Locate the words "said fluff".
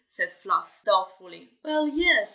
0.07-0.81